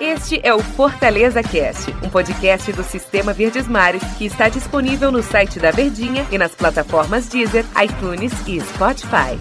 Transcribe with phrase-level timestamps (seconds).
[0.00, 5.22] Este é o Fortaleza Cast, um podcast do Sistema Verdes Mares que está disponível no
[5.22, 9.38] site da Verdinha e nas plataformas Deezer, iTunes e Spotify.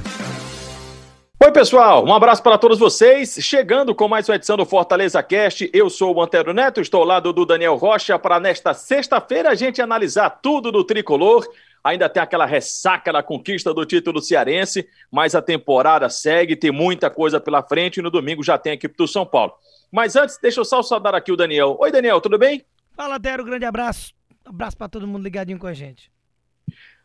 [1.43, 3.39] Oi, pessoal, um abraço para todos vocês.
[3.41, 7.07] Chegando com mais uma edição do Fortaleza Cast, eu sou o Antero Neto, estou ao
[7.07, 11.47] lado do Daniel Rocha para nesta sexta-feira a gente analisar tudo do tricolor.
[11.83, 17.09] Ainda tem aquela ressaca da conquista do título cearense, mas a temporada segue, tem muita
[17.09, 19.53] coisa pela frente e no domingo já tem a equipe do São Paulo.
[19.91, 21.75] Mas antes, deixa eu só saudar aqui o Daniel.
[21.79, 22.63] Oi, Daniel, tudo bem?
[22.95, 24.13] Fala, Dero, grande abraço.
[24.45, 26.11] Abraço para todo mundo ligadinho com a gente.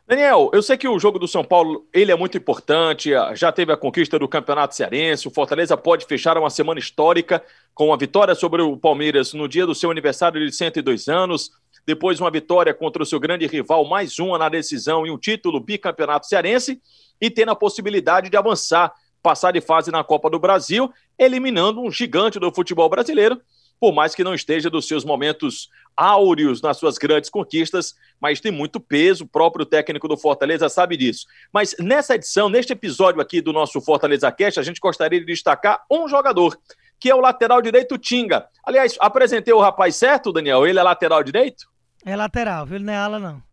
[0.07, 3.73] Daniel, eu sei que o jogo do São Paulo ele é muito importante, já teve
[3.73, 7.43] a conquista do Campeonato Cearense, o Fortaleza pode fechar uma semana histórica
[7.73, 11.51] com uma vitória sobre o Palmeiras no dia do seu aniversário de 102 anos,
[11.85, 15.59] depois uma vitória contra o seu grande rival, mais uma na decisão e um título
[15.59, 16.81] bicampeonato cearense,
[17.19, 21.91] e tendo a possibilidade de avançar passar de fase na Copa do Brasil, eliminando um
[21.91, 23.41] gigante do futebol brasileiro,
[23.79, 28.51] por mais que não esteja dos seus momentos áureos nas suas grandes conquistas, mas tem
[28.51, 31.25] muito peso, o próprio técnico do Fortaleza sabe disso.
[31.51, 35.83] Mas nessa edição, neste episódio aqui do nosso Fortaleza Cast, a gente gostaria de destacar
[35.89, 36.57] um jogador,
[36.99, 38.47] que é o lateral direito Tinga.
[38.63, 40.65] Aliás, apresentei o rapaz certo, Daniel?
[40.65, 41.67] Ele é lateral direito?
[42.05, 42.75] É lateral, viu?
[42.75, 43.43] Ele não é ala, não.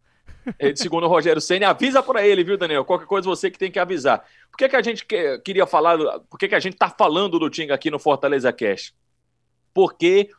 [0.59, 2.85] Ele, segundo o Rogério Senna, avisa para ele, viu, Daniel?
[2.85, 4.23] Qualquer coisa você que tem que avisar.
[4.51, 5.07] Por que, que a gente
[5.43, 5.99] queria falar,
[6.31, 8.93] por que, que a gente está falando do Tinga aqui no Fortaleza Cash?
[9.75, 10.31] Porque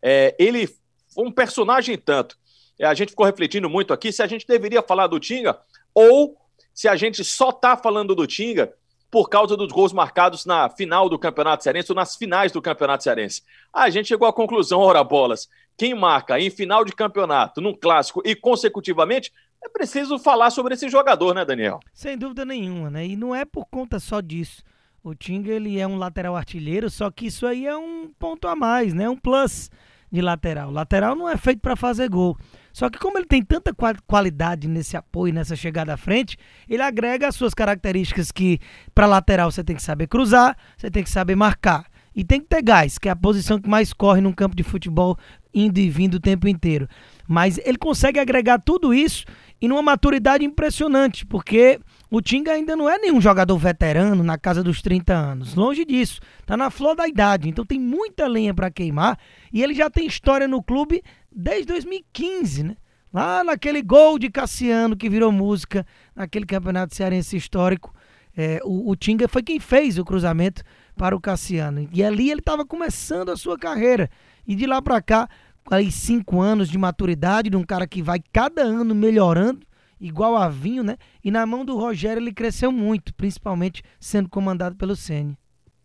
[0.00, 0.68] é, ele
[1.12, 2.38] foi um personagem tanto.
[2.78, 5.58] É, a gente ficou refletindo muito aqui se a gente deveria falar do Tinga
[5.92, 6.36] ou
[6.72, 8.72] se a gente só está falando do Tinga
[9.10, 13.04] por causa dos gols marcados na final do Campeonato Cearense ou nas finais do Campeonato
[13.04, 13.42] Cearense.
[13.72, 18.20] A gente chegou à conclusão, ora bolas, quem marca em final de campeonato, num clássico
[18.24, 21.78] e consecutivamente, é preciso falar sobre esse jogador, né, Daniel?
[21.92, 23.06] Sem dúvida nenhuma, né?
[23.06, 24.62] E não é por conta só disso.
[25.04, 28.56] O Tinga, ele é um lateral artilheiro, só que isso aí é um ponto a
[28.56, 29.06] mais, né?
[29.06, 29.70] Um plus
[30.10, 30.70] de lateral.
[30.70, 32.38] Lateral não é feito para fazer gol.
[32.72, 33.70] Só que como ele tem tanta
[34.06, 38.58] qualidade nesse apoio, nessa chegada à frente, ele agrega as suas características que
[38.94, 41.84] para lateral você tem que saber cruzar, você tem que saber marcar
[42.16, 44.62] e tem que ter gás, que é a posição que mais corre num campo de
[44.62, 45.18] futebol
[45.52, 46.88] indo e vindo o tempo inteiro.
[47.28, 49.26] Mas ele consegue agregar tudo isso
[49.60, 51.78] e numa maturidade impressionante, porque
[52.16, 56.20] o Tinga ainda não é nenhum jogador veterano na casa dos 30 anos, longe disso,
[56.46, 59.18] tá na flor da idade, então tem muita lenha para queimar.
[59.52, 61.02] E ele já tem história no clube
[61.34, 62.76] desde 2015, né?
[63.12, 67.94] Lá naquele gol de Cassiano que virou música naquele campeonato cearense histórico,
[68.36, 70.62] é, o, o Tinga foi quem fez o cruzamento
[70.96, 71.88] para o Cassiano.
[71.92, 74.10] E ali ele estava começando a sua carreira.
[74.46, 75.28] E de lá para cá
[75.70, 79.66] aí cinco anos de maturidade de um cara que vai cada ano melhorando,
[80.00, 80.96] igual a vinho, né?
[81.22, 85.36] E na mão do Rogério ele cresceu muito, principalmente sendo comandado pelo Ceni.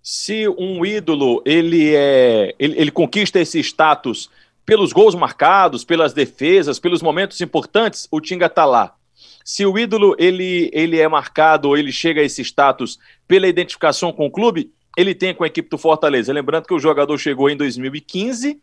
[0.01, 4.29] Se um ídolo ele é, ele, ele conquista esse status
[4.65, 8.95] pelos gols marcados, pelas defesas, pelos momentos importantes, o Tinga tá lá.
[9.43, 14.13] Se o ídolo ele, ele é marcado ou ele chega a esse status pela identificação
[14.13, 16.31] com o clube, ele tem com a equipe do Fortaleza.
[16.31, 18.61] Lembrando que o jogador chegou em 2015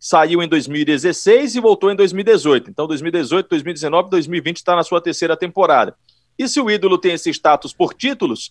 [0.00, 2.70] saiu em 2016 e voltou em 2018.
[2.70, 5.94] Então, 2018, 2019, 2020 está na sua terceira temporada.
[6.38, 8.48] E se o ídolo tem esse status por títulos,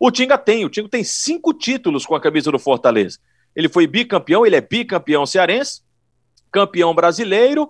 [0.00, 0.64] o Tinga tem.
[0.64, 3.18] O Tinga tem cinco títulos com a camisa do Fortaleza.
[3.54, 5.82] Ele foi bicampeão, ele é bicampeão cearense,
[6.52, 7.68] campeão brasileiro,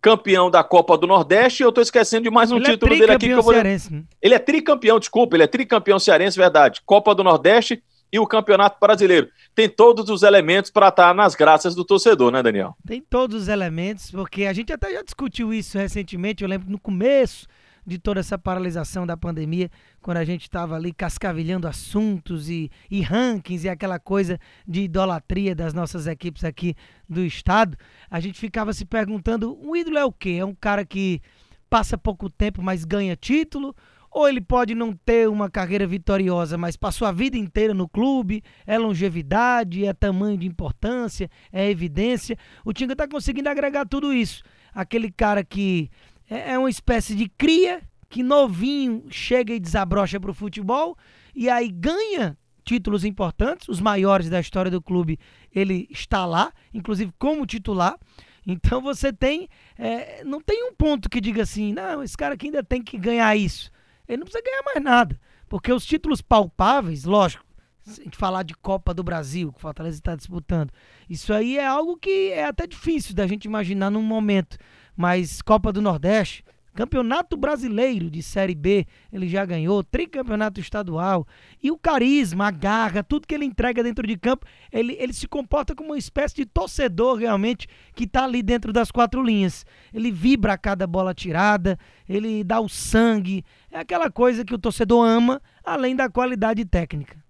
[0.00, 2.92] campeão da Copa do Nordeste, e eu estou esquecendo de mais um ele é título
[2.92, 3.52] é dele aqui que eu vou.
[3.52, 4.02] Cearense, né?
[4.20, 6.82] Ele é tricampeão, desculpa, ele é tricampeão cearense, verdade.
[6.84, 7.80] Copa do Nordeste,
[8.12, 9.30] e o Campeonato Brasileiro.
[9.54, 12.76] Tem todos os elementos para estar tá nas graças do torcedor, né, Daniel?
[12.86, 16.42] Tem todos os elementos, porque a gente até já discutiu isso recentemente.
[16.42, 17.46] Eu lembro no começo
[17.84, 23.00] de toda essa paralisação da pandemia, quando a gente estava ali cascavilhando assuntos e, e
[23.00, 26.76] rankings e aquela coisa de idolatria das nossas equipes aqui
[27.08, 27.76] do estado,
[28.08, 30.36] a gente ficava se perguntando: o ídolo é o quê?
[30.38, 31.20] É um cara que
[31.68, 33.74] passa pouco tempo, mas ganha título?
[34.12, 38.44] Ou ele pode não ter uma carreira vitoriosa, mas passou a vida inteira no clube,
[38.66, 42.36] é longevidade, é tamanho de importância, é evidência.
[42.62, 44.42] O Tinga está conseguindo agregar tudo isso.
[44.74, 45.90] Aquele cara que
[46.28, 47.80] é, é uma espécie de cria,
[48.10, 50.94] que novinho chega e desabrocha para o futebol,
[51.34, 55.18] e aí ganha títulos importantes, os maiores da história do clube,
[55.54, 57.98] ele está lá, inclusive como titular.
[58.46, 59.48] Então você tem,
[59.78, 62.98] é, não tem um ponto que diga assim, não, esse cara aqui ainda tem que
[62.98, 63.71] ganhar isso
[64.08, 65.20] ele não precisa ganhar mais nada.
[65.48, 67.44] Porque os títulos palpáveis, lógico,
[67.82, 70.70] se a gente falar de Copa do Brasil, que o Fortaleza está disputando,
[71.08, 74.56] isso aí é algo que é até difícil da gente imaginar num momento.
[74.96, 81.26] Mas Copa do Nordeste, Campeonato Brasileiro de Série B, ele já ganhou, tricampeonato estadual.
[81.62, 85.28] E o carisma, a garra, tudo que ele entrega dentro de campo, ele, ele se
[85.28, 89.66] comporta como uma espécie de torcedor realmente que está ali dentro das quatro linhas.
[89.92, 91.78] Ele vibra a cada bola tirada,
[92.08, 93.44] ele dá o sangue.
[93.70, 97.22] É aquela coisa que o torcedor ama, além da qualidade técnica.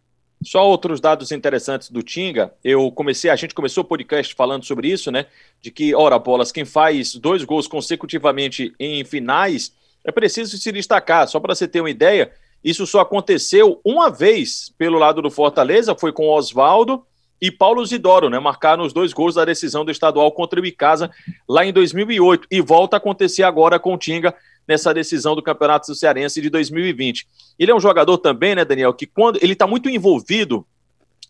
[0.44, 2.52] Só outros dados interessantes do Tinga.
[2.62, 5.26] Eu comecei, a gente começou o podcast falando sobre isso, né?
[5.60, 9.72] De que, ora, bolas, quem faz dois gols consecutivamente em finais
[10.04, 11.28] é preciso se destacar.
[11.28, 15.94] Só para você ter uma ideia, isso só aconteceu uma vez pelo lado do Fortaleza,
[15.94, 17.04] foi com Oswaldo
[17.40, 18.38] e Paulo Zidoro, né?
[18.38, 21.10] Marcaram os dois gols da decisão do estadual contra o Icasa
[21.48, 24.32] lá em 2008 e volta a acontecer agora com o Tinga
[24.66, 27.26] nessa decisão do Campeonato Cearense de 2020.
[27.58, 30.66] Ele é um jogador também, né, Daniel, que quando ele está muito envolvido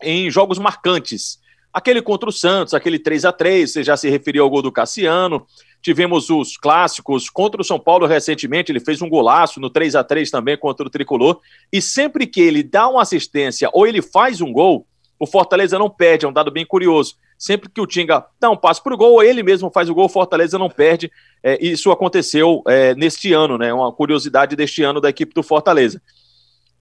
[0.03, 1.41] em jogos marcantes.
[1.73, 4.71] Aquele contra o Santos, aquele 3 a 3 você já se referiu ao gol do
[4.71, 5.47] Cassiano.
[5.81, 10.05] Tivemos os clássicos contra o São Paulo recentemente, ele fez um golaço no 3 a
[10.05, 11.41] 3 também contra o Tricolor.
[11.73, 14.87] E sempre que ele dá uma assistência ou ele faz um gol,
[15.19, 17.17] o Fortaleza não perde, é um dado bem curioso.
[17.43, 20.09] Sempre que o Tinga dá um passo para o gol, ele mesmo faz o gol,
[20.09, 21.11] Fortaleza não perde.
[21.43, 23.75] É, isso aconteceu é, neste ano, né?
[23.75, 26.01] Uma curiosidade deste ano da equipe do Fortaleza.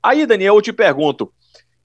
[0.03, 1.33] Aí, Daniel, eu te pergunto: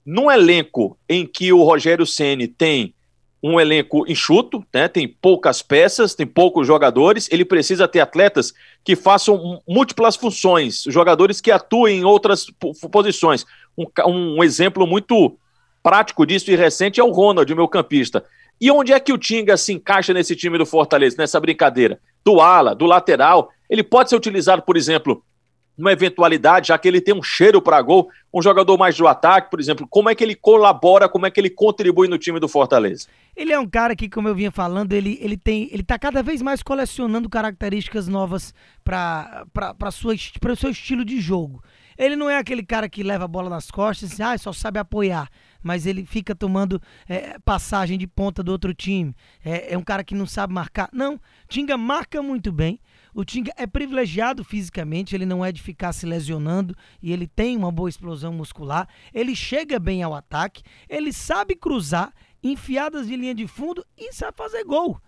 [0.04, 2.94] num elenco em que o Rogério Ceni tem
[3.42, 4.88] um elenco enxuto, né?
[4.88, 8.52] Tem poucas peças, tem poucos jogadores, ele precisa ter atletas
[8.84, 12.44] que façam múltiplas funções, jogadores que atuem em outras
[12.92, 13.46] posições.
[13.74, 15.38] Um, um exemplo muito
[15.82, 18.22] prático disso e recente é o Ronald, meu campista.
[18.60, 22.00] E onde é que o Tinga se encaixa nesse time do Fortaleza, nessa brincadeira?
[22.24, 23.50] Do ala, do lateral.
[23.68, 25.22] Ele pode ser utilizado, por exemplo,
[25.76, 29.50] numa eventualidade, já que ele tem um cheiro para gol, um jogador mais do ataque,
[29.50, 32.48] por exemplo, como é que ele colabora, como é que ele contribui no time do
[32.48, 33.08] Fortaleza?
[33.36, 36.22] Ele é um cara que, como eu vinha falando, ele, ele tem, ele tá cada
[36.22, 39.44] vez mais colecionando características novas para
[39.84, 41.62] o seu estilo de jogo.
[41.96, 44.78] Ele não é aquele cara que leva a bola nas costas e ah, só sabe
[44.78, 45.28] apoiar
[45.66, 49.12] mas ele fica tomando é, passagem de ponta do outro time.
[49.44, 50.88] É, é, um cara que não sabe marcar.
[50.92, 52.78] Não, Tinga marca muito bem.
[53.12, 57.56] O Tinga é privilegiado fisicamente, ele não é de ficar se lesionando e ele tem
[57.56, 58.88] uma boa explosão muscular.
[59.12, 64.36] Ele chega bem ao ataque, ele sabe cruzar, enfiadas de linha de fundo e sabe
[64.36, 65.00] fazer gol.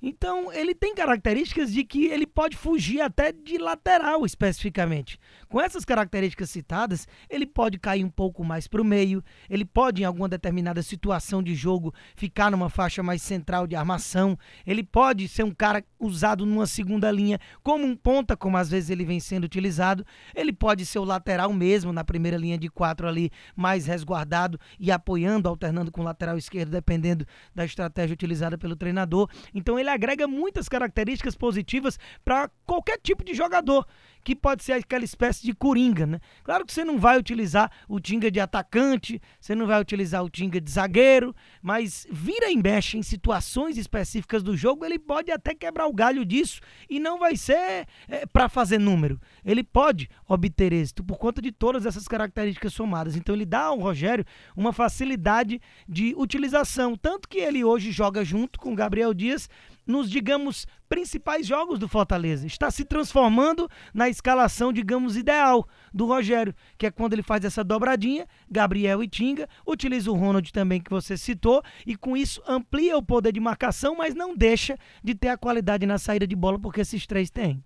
[0.00, 5.18] Então, ele tem características de que ele pode fugir até de lateral, especificamente.
[5.48, 10.02] Com essas características citadas, ele pode cair um pouco mais para o meio, ele pode,
[10.02, 15.28] em alguma determinada situação de jogo, ficar numa faixa mais central de armação, ele pode
[15.28, 19.18] ser um cara usado numa segunda linha como um ponta, como às vezes ele vem
[19.18, 20.04] sendo utilizado,
[20.34, 24.92] ele pode ser o lateral mesmo, na primeira linha de quatro ali, mais resguardado e
[24.92, 29.30] apoiando, alternando com o lateral esquerdo, dependendo da estratégia utilizada pelo treinador.
[29.54, 33.86] Então, ele agrega muitas características positivas para qualquer tipo de jogador
[34.26, 36.18] que pode ser aquela espécie de coringa, né?
[36.42, 40.28] Claro que você não vai utilizar o Tinga de atacante, você não vai utilizar o
[40.28, 45.54] Tinga de zagueiro, mas vira e mexe em situações específicas do jogo, ele pode até
[45.54, 46.60] quebrar o galho disso
[46.90, 49.20] e não vai ser é, para fazer número.
[49.44, 53.14] Ele pode obter êxito por conta de todas essas características somadas.
[53.14, 54.24] Então ele dá ao Rogério
[54.56, 59.48] uma facilidade de utilização, tanto que ele hoje joga junto com o Gabriel Dias
[59.86, 62.46] nos, digamos, principais jogos do Fortaleza.
[62.46, 67.62] Está se transformando na escalação, digamos, ideal do Rogério, que é quando ele faz essa
[67.62, 72.96] dobradinha, Gabriel e Tinga, utiliza o Ronald também que você citou, e com isso amplia
[72.96, 76.58] o poder de marcação, mas não deixa de ter a qualidade na saída de bola,
[76.58, 77.62] porque esses três têm.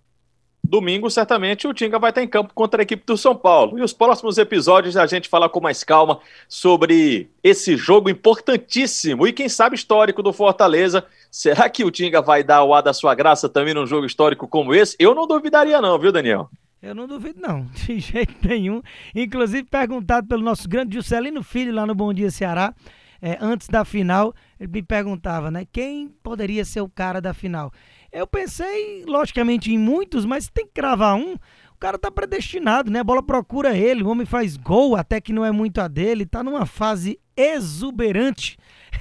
[0.63, 3.77] Domingo, certamente, o Tinga vai estar em campo contra a equipe do São Paulo.
[3.77, 9.33] E os próximos episódios a gente fala com mais calma sobre esse jogo importantíssimo e,
[9.33, 11.05] quem sabe, histórico do Fortaleza.
[11.31, 14.49] Será que o Tinga vai dar o ar da sua graça também num jogo histórico
[14.49, 14.97] como esse?
[14.99, 16.51] Eu não duvidaria, não, viu, Daniel?
[16.83, 18.83] Eu não duvido, não, de jeito nenhum.
[19.15, 22.75] Inclusive, perguntado pelo nosso grande Juscelino Filho lá no Bom Dia Ceará,
[23.23, 25.67] é, antes da final, ele me perguntava, né?
[25.71, 27.71] Quem poderia ser o cara da final?
[28.11, 31.35] Eu pensei, logicamente, em muitos, mas tem que cravar um.
[31.35, 33.01] O cara tá predestinado, né?
[33.01, 36.27] A bola procura ele, o homem faz gol, até que não é muito a dele,
[36.27, 38.57] tá numa fase exuberante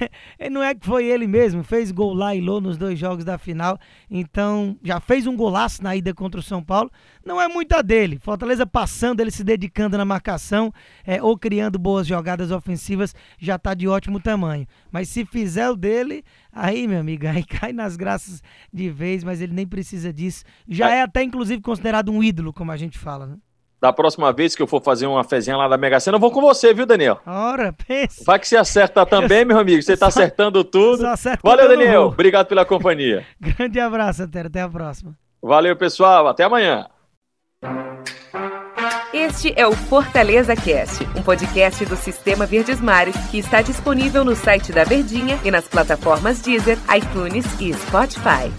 [0.50, 3.38] não é que foi ele mesmo, fez gol lá e Lô nos dois jogos da
[3.38, 3.78] final,
[4.10, 6.90] então já fez um golaço na ida contra o São Paulo,
[7.24, 8.18] não é muita dele.
[8.18, 10.72] Fortaleza passando, ele se dedicando na marcação
[11.04, 14.66] é, ou criando boas jogadas ofensivas, já tá de ótimo tamanho.
[14.90, 18.42] Mas se fizer o dele, aí, meu amigo, aí cai nas graças
[18.72, 20.44] de vez, mas ele nem precisa disso.
[20.68, 23.36] Já é até inclusive considerado um ídolo, como a gente fala, né?
[23.80, 26.30] Da próxima vez que eu for fazer uma fezinha lá da Mega Sena, eu vou
[26.30, 27.18] com você, viu, Daniel?
[27.26, 28.22] Ora, pensa.
[28.24, 29.82] Vai que você acerta também, meu amigo.
[29.82, 31.04] Você tá acertando tudo.
[31.42, 32.02] Valeu, Daniel.
[32.04, 33.24] Obrigado pela companhia.
[33.40, 34.48] Grande abraço, Antero.
[34.48, 35.16] Até a próxima.
[35.42, 36.28] Valeu, pessoal.
[36.28, 36.86] Até amanhã.
[39.12, 44.36] Este é o Fortaleza Cast, um podcast do Sistema Verdes Mares que está disponível no
[44.36, 48.50] site da Verdinha e nas plataformas Deezer, iTunes e Spotify.